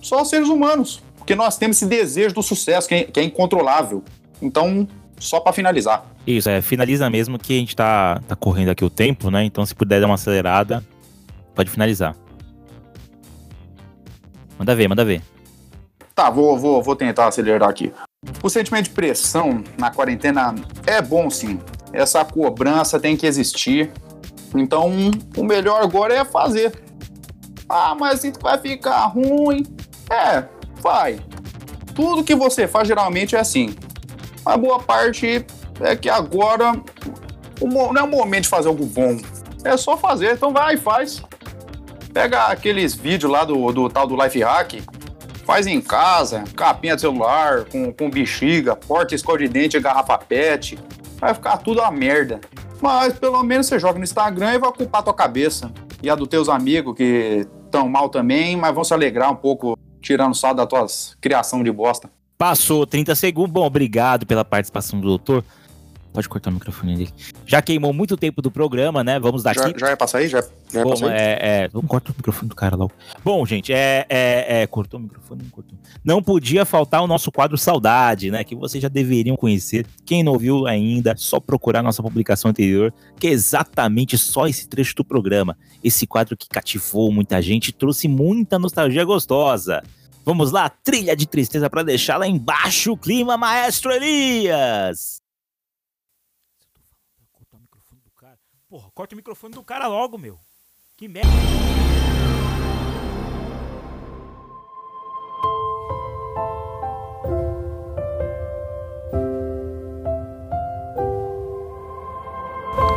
Só 0.00 0.24
seres 0.24 0.48
humanos, 0.48 1.02
porque 1.16 1.34
nós 1.34 1.56
temos 1.56 1.76
esse 1.76 1.86
desejo 1.86 2.34
do 2.34 2.42
sucesso 2.42 2.86
que 2.86 2.94
é, 2.94 3.04
que 3.04 3.18
é 3.18 3.22
incontrolável. 3.22 4.04
Então, 4.40 4.86
só 5.18 5.40
para 5.40 5.52
finalizar. 5.52 6.04
Isso, 6.26 6.48
é, 6.48 6.60
finaliza 6.60 7.08
mesmo 7.08 7.38
que 7.38 7.54
a 7.54 7.58
gente 7.58 7.76
tá, 7.76 8.20
tá 8.26 8.36
correndo 8.36 8.70
aqui 8.70 8.84
o 8.84 8.90
tempo, 8.90 9.30
né? 9.30 9.44
Então, 9.44 9.64
se 9.64 9.74
puder 9.74 10.00
dar 10.00 10.06
uma 10.06 10.14
acelerada, 10.14 10.84
pode 11.54 11.70
finalizar. 11.70 12.14
Manda 14.58 14.74
ver, 14.74 14.88
manda 14.88 15.04
ver. 15.04 15.22
Tá, 16.14 16.30
vou, 16.30 16.58
vou, 16.58 16.82
vou 16.82 16.94
tentar 16.94 17.26
acelerar 17.26 17.68
aqui. 17.68 17.92
O 18.42 18.48
sentimento 18.48 18.84
de 18.84 18.90
pressão 18.90 19.62
na 19.78 19.90
quarentena 19.90 20.54
é 20.86 21.02
bom 21.02 21.28
sim. 21.28 21.60
Essa 21.92 22.24
cobrança 22.24 23.00
tem 23.00 23.16
que 23.16 23.26
existir. 23.26 23.90
Então, 24.54 24.90
o 25.36 25.42
melhor 25.42 25.82
agora 25.82 26.14
é 26.14 26.24
fazer. 26.24 26.72
Ah, 27.68 27.94
mas 27.98 28.22
isso 28.22 28.38
vai 28.40 28.58
ficar 28.58 29.06
ruim. 29.06 29.64
É, 30.10 30.44
vai. 30.80 31.18
Tudo 31.94 32.24
que 32.24 32.34
você 32.34 32.68
faz 32.68 32.86
geralmente 32.86 33.34
é 33.34 33.40
assim. 33.40 33.74
A 34.44 34.56
boa 34.56 34.78
parte 34.78 35.44
é 35.80 35.96
que 35.96 36.08
agora 36.10 36.72
não 37.60 37.96
é 37.96 38.02
o 38.02 38.08
momento 38.08 38.42
de 38.44 38.48
fazer 38.48 38.68
algo 38.68 38.84
bom. 38.84 39.16
É 39.64 39.76
só 39.76 39.96
fazer, 39.96 40.34
então 40.34 40.52
vai 40.52 40.74
e 40.74 40.76
faz. 40.76 41.22
Pega 42.12 42.46
aqueles 42.46 42.94
vídeos 42.94 43.32
lá 43.32 43.44
do, 43.44 43.72
do 43.72 43.88
tal 43.88 44.06
do 44.06 44.22
Life 44.22 44.40
Hack, 44.42 44.74
faz 45.44 45.66
em 45.66 45.80
casa, 45.80 46.44
capinha 46.54 46.94
de 46.94 47.00
celular, 47.00 47.64
com, 47.64 47.92
com 47.92 48.10
bexiga, 48.10 48.76
porta 48.76 49.14
escova 49.14 49.38
de 49.38 49.48
dente, 49.48 49.80
garrafa 49.80 50.18
pet. 50.18 50.78
Vai 51.18 51.32
ficar 51.32 51.56
tudo 51.58 51.80
uma 51.80 51.90
merda. 51.90 52.40
Mas 52.80 53.14
pelo 53.14 53.42
menos 53.42 53.66
você 53.66 53.78
joga 53.78 53.98
no 53.98 54.04
Instagram 54.04 54.54
e 54.54 54.58
vai 54.58 54.68
ocupar 54.68 55.02
tua 55.02 55.14
cabeça. 55.14 55.72
E 56.02 56.10
a 56.10 56.14
dos 56.14 56.28
teus 56.28 56.50
amigos 56.50 56.94
que 56.94 57.46
estão 57.64 57.88
mal 57.88 58.10
também, 58.10 58.56
mas 58.56 58.74
vão 58.74 58.84
se 58.84 58.92
alegrar 58.92 59.32
um 59.32 59.36
pouco 59.36 59.78
tirando 60.02 60.34
sal 60.34 60.54
da 60.54 60.66
tua 60.66 60.86
criação 61.20 61.62
de 61.62 61.72
bosta. 61.72 62.10
Passou 62.36 62.86
30 62.86 63.14
segundos. 63.14 63.52
Bom, 63.52 63.64
obrigado 63.64 64.26
pela 64.26 64.44
participação 64.44 65.00
do 65.00 65.06
doutor. 65.06 65.44
Pode 66.14 66.28
cortar 66.28 66.50
o 66.50 66.52
microfone 66.52 66.96
dele. 66.96 67.10
Já 67.44 67.60
queimou 67.60 67.92
muito 67.92 68.16
tempo 68.16 68.40
do 68.40 68.48
programa, 68.48 69.02
né? 69.02 69.18
Vamos 69.18 69.42
daqui. 69.42 69.58
Já, 69.58 69.72
já 69.76 69.88
é 69.90 69.96
pra 69.96 70.06
sair? 70.06 70.28
Já, 70.28 70.44
já 70.72 70.80
é 70.80 70.84
Bom, 70.84 70.90
pra 70.90 70.96
sair? 70.96 71.12
é, 71.12 71.38
é, 71.64 71.68
vamos 71.68 71.88
cortar 71.88 72.12
o 72.12 72.14
microfone 72.16 72.48
do 72.48 72.54
cara 72.54 72.76
logo. 72.76 72.92
Bom, 73.24 73.44
gente, 73.44 73.72
é, 73.72 74.06
é, 74.08 74.62
é, 74.62 74.66
cortou 74.68 75.00
o 75.00 75.02
microfone, 75.02 75.42
não 75.42 75.50
cortou. 75.50 75.76
Não 76.04 76.22
podia 76.22 76.64
faltar 76.64 77.02
o 77.02 77.08
nosso 77.08 77.32
quadro 77.32 77.58
Saudade, 77.58 78.30
né? 78.30 78.44
Que 78.44 78.54
vocês 78.54 78.80
já 78.80 78.88
deveriam 78.88 79.36
conhecer. 79.36 79.86
Quem 80.06 80.22
não 80.22 80.34
ouviu 80.34 80.68
ainda, 80.68 81.16
só 81.16 81.40
procurar 81.40 81.82
nossa 81.82 82.00
publicação 82.00 82.48
anterior, 82.48 82.94
que 83.18 83.26
é 83.26 83.30
exatamente 83.30 84.16
só 84.16 84.46
esse 84.46 84.68
trecho 84.68 84.94
do 84.94 85.04
programa. 85.04 85.58
Esse 85.82 86.06
quadro 86.06 86.36
que 86.36 86.48
cativou 86.48 87.10
muita 87.10 87.42
gente 87.42 87.72
trouxe 87.72 88.06
muita 88.06 88.56
nostalgia 88.56 89.04
gostosa. 89.04 89.82
Vamos 90.24 90.50
lá, 90.50 90.68
trilha 90.70 91.14
de 91.14 91.26
tristeza 91.26 91.68
para 91.68 91.82
deixar 91.82 92.16
lá 92.16 92.26
embaixo 92.26 92.92
o 92.92 92.96
clima, 92.96 93.36
maestro 93.36 93.92
Elias. 93.92 95.20
Cortar 97.30 97.56
o 97.58 97.60
microfone 97.60 98.00
do 98.02 98.10
cara. 98.10 98.38
Porra, 98.68 98.90
corta 98.94 99.14
o 99.14 99.16
microfone 99.16 99.54
do 99.54 99.62
cara 99.62 99.86
logo, 99.86 100.16
meu. 100.16 100.38
Que 100.96 101.06
merda. 101.08 101.28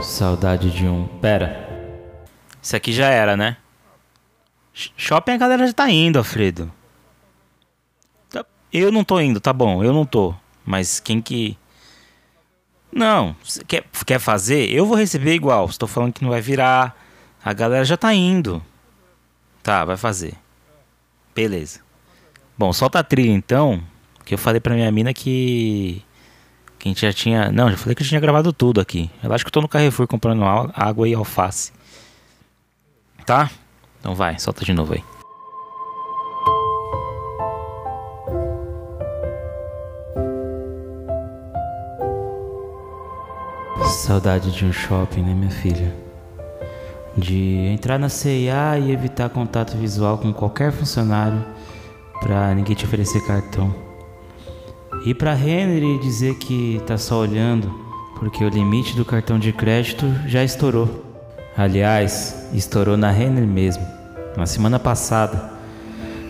Saudade 0.01 0.71
de 0.71 0.87
um. 0.87 1.07
Pera. 1.19 1.67
Isso 2.61 2.75
aqui 2.75 2.91
já 2.91 3.07
era, 3.09 3.35
né? 3.37 3.57
Sh- 4.73 4.91
Shopping 4.95 5.31
a 5.33 5.37
galera 5.37 5.65
já 5.65 5.73
tá 5.73 5.89
indo, 5.89 6.17
Alfredo. 6.19 6.71
Eu 8.71 8.91
não 8.91 9.03
tô 9.03 9.19
indo, 9.19 9.39
tá 9.39 9.53
bom, 9.53 9.83
eu 9.83 9.93
não 9.93 10.05
tô. 10.05 10.33
Mas 10.65 10.99
quem 10.99 11.21
que. 11.21 11.57
Não, 12.91 13.35
quer, 13.67 13.85
quer 14.05 14.19
fazer? 14.19 14.69
Eu 14.71 14.85
vou 14.85 14.97
receber 14.97 15.33
igual. 15.33 15.65
Estou 15.67 15.87
falando 15.87 16.13
que 16.13 16.23
não 16.23 16.31
vai 16.31 16.41
virar. 16.41 16.95
A 17.43 17.53
galera 17.53 17.85
já 17.85 17.95
tá 17.95 18.13
indo. 18.13 18.61
Tá, 19.63 19.85
vai 19.85 19.95
fazer. 19.95 20.35
Beleza. 21.33 21.79
Bom, 22.57 22.73
solta 22.73 22.99
a 22.99 23.03
trilha 23.03 23.31
então. 23.31 23.81
Que 24.25 24.33
eu 24.33 24.37
falei 24.37 24.59
pra 24.59 24.73
minha 24.73 24.91
mina 24.91 25.13
que. 25.13 26.03
Que 26.77 26.87
a 26.87 26.89
gente 26.89 27.01
já 27.01 27.13
tinha. 27.13 27.51
Não, 27.51 27.69
já 27.69 27.77
falei 27.77 27.95
que 27.95 28.03
eu 28.03 28.07
tinha 28.07 28.19
gravado 28.19 28.51
tudo 28.51 28.81
aqui. 28.81 29.09
Eu 29.23 29.31
acho 29.31 29.43
que 29.45 29.49
eu 29.49 29.53
tô 29.53 29.61
no 29.61 29.69
Carrefour 29.69 30.07
comprando 30.07 30.43
água 30.43 31.07
e 31.07 31.13
alface. 31.13 31.71
Tá? 33.25 33.49
Então 33.99 34.15
vai, 34.15 34.37
solta 34.39 34.65
de 34.65 34.73
novo 34.73 34.93
aí. 34.93 35.03
Saudade 44.07 44.51
de 44.51 44.63
um 44.63 44.71
shopping, 44.71 45.21
né, 45.21 45.33
minha 45.33 45.51
filha? 45.51 45.93
De 47.17 47.67
entrar 47.73 47.99
na 47.99 48.07
CIA 48.07 48.79
e 48.79 48.93
evitar 48.93 49.29
contato 49.29 49.75
visual 49.75 50.17
com 50.17 50.31
qualquer 50.31 50.71
funcionário 50.71 51.43
pra 52.21 52.55
ninguém 52.55 52.73
te 52.73 52.85
oferecer 52.85 53.19
cartão. 53.27 53.75
Ir 55.05 55.13
pra 55.15 55.37
Henry 55.37 55.97
e 55.97 55.99
dizer 55.99 56.35
que 56.35 56.81
tá 56.87 56.97
só 56.97 57.19
olhando 57.19 57.69
porque 58.17 58.45
o 58.45 58.47
limite 58.47 58.95
do 58.95 59.03
cartão 59.03 59.37
de 59.37 59.51
crédito 59.51 60.05
já 60.25 60.41
estourou. 60.41 61.03
Aliás, 61.57 62.47
estourou 62.53 62.95
na 62.95 63.11
Henry 63.11 63.45
mesmo, 63.45 63.85
na 64.37 64.45
semana 64.45 64.79
passada. 64.79 65.51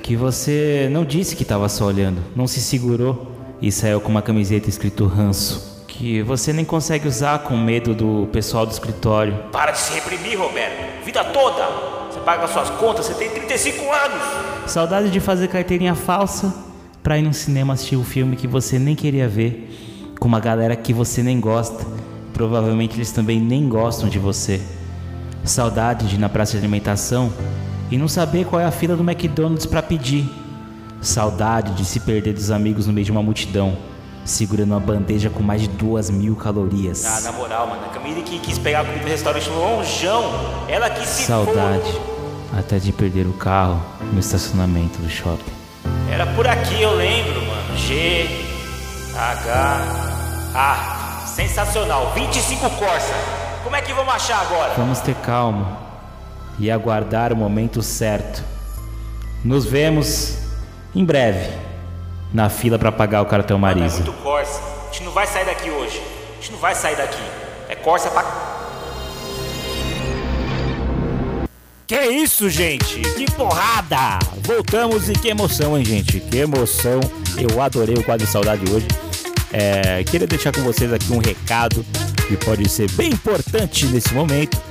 Que 0.01 0.15
você 0.15 0.89
não 0.91 1.05
disse 1.05 1.35
que 1.35 1.45
tava 1.45 1.69
só 1.69 1.85
olhando, 1.85 2.23
não 2.35 2.47
se 2.47 2.59
segurou 2.59 3.33
e 3.61 3.71
saiu 3.71 4.01
com 4.01 4.09
uma 4.09 4.23
camiseta 4.23 4.67
escrito 4.67 5.05
ranço 5.05 5.66
que 5.97 6.21
você 6.21 6.53
nem 6.53 6.63
consegue 6.63 7.07
usar 7.07 7.39
com 7.39 7.57
medo 7.57 7.95
do 7.95 8.29
pessoal 8.31 8.67
do 8.67 8.71
escritório. 8.71 9.35
Para 9.51 9.71
de 9.71 9.79
se 9.79 9.93
reprimir, 9.93 10.37
Roberto. 10.37 11.03
Vida 11.03 11.23
toda. 11.23 11.65
Você 12.11 12.19
paga 12.19 12.47
suas 12.47 12.69
contas, 12.69 13.07
você 13.07 13.15
tem 13.15 13.31
35 13.31 13.83
anos. 13.91 14.21
Saudade 14.67 15.09
de 15.09 15.19
fazer 15.19 15.47
carteirinha 15.47 15.95
falsa 15.95 16.53
pra 17.01 17.17
ir 17.17 17.23
no 17.23 17.33
cinema 17.33 17.73
assistir 17.73 17.95
um 17.95 18.03
filme 18.03 18.35
que 18.35 18.47
você 18.47 18.77
nem 18.77 18.95
queria 18.95 19.27
ver, 19.27 20.15
com 20.19 20.27
uma 20.27 20.39
galera 20.39 20.75
que 20.75 20.93
você 20.93 21.23
nem 21.23 21.39
gosta. 21.39 21.83
Provavelmente 22.31 22.95
eles 22.95 23.11
também 23.11 23.39
nem 23.39 23.67
gostam 23.67 24.07
de 24.07 24.19
você. 24.19 24.61
Saudade 25.43 26.07
de 26.07 26.15
ir 26.15 26.19
na 26.19 26.29
praça 26.29 26.51
de 26.51 26.59
alimentação 26.59 27.33
e 27.89 27.97
não 27.97 28.07
saber 28.07 28.45
qual 28.45 28.61
é 28.61 28.65
a 28.65 28.71
fila 28.71 28.95
do 28.95 29.01
McDonald's 29.01 29.65
para 29.65 29.81
pedir. 29.81 30.29
Saudade 31.01 31.73
de 31.73 31.83
se 31.85 32.01
perder 32.01 32.33
dos 32.33 32.51
amigos 32.51 32.85
no 32.85 32.93
meio 32.93 33.05
de 33.05 33.11
uma 33.11 33.23
multidão 33.23 33.75
segurando 34.27 34.71
uma 34.71 34.79
bandeja 34.79 35.29
com 35.29 35.41
mais 35.41 35.61
de 35.61 35.67
duas 35.69 36.09
mil 36.09 36.35
calorias. 36.35 37.05
Ah, 37.05 37.21
na 37.21 37.31
moral, 37.31 37.67
mano, 37.67 37.85
a 37.85 37.89
Camille 37.89 38.21
que 38.21 38.37
quis 38.39 38.59
pegar 38.59 38.83
comida 38.83 39.03
no 39.03 39.09
restaurante 39.09 39.49
longeão, 39.49 40.23
ela 40.67 40.89
quis 40.89 41.07
se 41.07 41.23
Saudade 41.23 41.99
até 42.57 42.77
de 42.77 42.91
perder 42.91 43.25
o 43.25 43.33
carro 43.33 43.81
no 44.11 44.19
estacionamento 44.19 44.99
do 44.99 45.09
shopping. 45.09 45.51
Era 46.11 46.25
por 46.27 46.47
aqui, 46.47 46.81
eu 46.81 46.93
lembro, 46.93 47.41
mano. 47.45 47.77
G, 47.77 48.27
H, 49.15 50.51
A. 50.53 51.25
Sensacional, 51.27 52.13
25 52.15 52.69
Corsa. 52.71 53.13
Como 53.63 53.75
é 53.75 53.81
que 53.81 53.93
vamos 53.93 54.13
achar 54.13 54.41
agora? 54.41 54.73
Vamos 54.75 54.99
ter 55.01 55.13
calma 55.15 55.77
e 56.57 56.71
aguardar 56.71 57.31
o 57.31 57.35
momento 57.35 57.81
certo. 57.83 58.43
Nos 59.43 59.65
vemos 59.65 60.37
em 60.95 61.05
breve 61.05 61.66
na 62.33 62.49
fila 62.49 62.77
para 62.77 62.91
pagar 62.91 63.21
o 63.21 63.25
cartão 63.25 63.57
Marisa. 63.57 64.01
é 64.01 64.03
muito 64.03 64.13
Corsa. 64.21 64.61
A 64.89 64.93
gente 64.93 65.03
não 65.03 65.11
vai 65.11 65.27
sair 65.27 65.45
daqui 65.45 65.69
hoje. 65.69 66.01
A 66.31 66.35
gente 66.35 66.51
não 66.51 66.59
vai 66.59 66.75
sair 66.75 66.95
daqui. 66.95 67.21
É 67.69 67.75
Corsa 67.75 68.09
pra. 68.09 68.57
Que 71.85 72.01
isso, 72.01 72.49
gente? 72.49 72.99
Que 72.99 73.31
porrada! 73.31 74.19
Voltamos 74.43 75.09
e 75.09 75.13
que 75.13 75.29
emoção, 75.29 75.77
hein, 75.77 75.85
gente? 75.85 76.19
Que 76.19 76.39
emoção! 76.39 76.99
Eu 77.37 77.61
adorei 77.61 77.95
o 77.95 78.03
quadro 78.03 78.25
de 78.25 78.31
saudade 78.31 78.69
hoje. 78.69 78.87
É, 79.53 80.03
queria 80.03 80.27
deixar 80.27 80.51
com 80.51 80.61
vocês 80.63 80.91
aqui 80.91 81.13
um 81.13 81.19
recado 81.19 81.85
que 82.27 82.35
pode 82.35 82.67
ser 82.69 82.91
bem 82.91 83.11
importante 83.11 83.85
nesse 83.85 84.13
momento. 84.13 84.61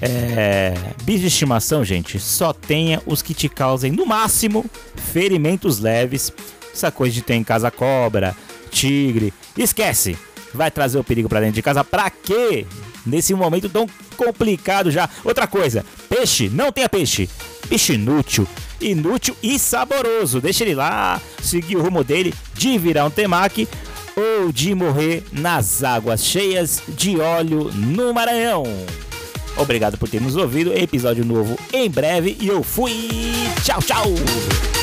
É, 0.00 0.72
bis 1.02 1.20
de 1.20 1.26
estimação, 1.26 1.84
gente, 1.84 2.18
só 2.20 2.52
tenha 2.52 3.02
os 3.04 3.20
que 3.20 3.34
te 3.34 3.48
causem 3.48 3.90
no 3.90 4.06
máximo 4.06 4.64
ferimentos 5.12 5.80
leves 5.80 6.32
essa 6.80 6.90
coisa 6.90 7.14
de 7.14 7.22
ter 7.22 7.34
em 7.34 7.44
casa 7.44 7.70
cobra, 7.70 8.36
tigre, 8.70 9.32
esquece. 9.56 10.16
Vai 10.52 10.70
trazer 10.70 10.98
o 10.98 11.04
perigo 11.04 11.28
para 11.28 11.40
dentro 11.40 11.54
de 11.54 11.62
casa 11.62 11.84
pra 11.84 12.10
quê? 12.10 12.66
Nesse 13.06 13.32
momento 13.34 13.68
tão 13.68 13.86
complicado 14.16 14.90
já. 14.90 15.08
Outra 15.24 15.46
coisa, 15.46 15.84
peixe, 16.08 16.48
não 16.48 16.72
tenha 16.72 16.88
peixe. 16.88 17.28
Peixe 17.68 17.94
inútil, 17.94 18.46
inútil 18.80 19.36
e 19.42 19.58
saboroso. 19.58 20.40
Deixa 20.40 20.64
ele 20.64 20.74
lá, 20.74 21.20
seguir 21.40 21.76
o 21.76 21.82
rumo 21.82 22.02
dele 22.02 22.34
de 22.54 22.76
virar 22.78 23.04
um 23.04 23.10
temaki 23.10 23.68
ou 24.16 24.50
de 24.50 24.74
morrer 24.74 25.22
nas 25.32 25.84
águas 25.84 26.24
cheias 26.24 26.82
de 26.88 27.18
óleo 27.18 27.70
no 27.72 28.12
Maranhão. 28.12 28.64
Obrigado 29.56 29.98
por 29.98 30.08
ter 30.08 30.20
nos 30.20 30.36
ouvido. 30.36 30.72
Episódio 30.72 31.24
novo 31.24 31.56
em 31.72 31.88
breve 31.88 32.36
e 32.40 32.48
eu 32.48 32.62
fui. 32.62 32.92
Tchau, 33.62 33.80
tchau. 33.82 34.79